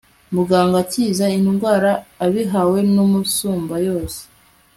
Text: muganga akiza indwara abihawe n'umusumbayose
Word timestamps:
muganga 0.35 0.77
akiza 0.83 1.25
indwara 1.37 1.91
abihawe 2.25 2.79
n'umusumbayose 2.93 4.21